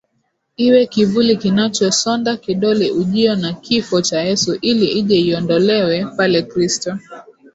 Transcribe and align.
iwe 0.65 0.81
kivuli 0.93 1.33
kinachosonda 1.41 2.31
kidole 2.43 2.91
Ujio 2.91 3.35
na 3.35 3.53
kifo 3.53 4.01
cha 4.01 4.19
Yesu 4.21 4.53
ili 4.61 4.85
ije 4.87 5.15
iondolewe 5.21 6.05
pale 6.17 6.41
Kristo 6.41 6.97